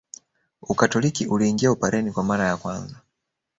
Ukatoliki 0.61 1.27
uliingia 1.27 1.71
Upareni 1.71 2.11
kwa 2.11 2.23
mara 2.23 2.47
ya 2.47 2.57
kwanza 2.57 3.01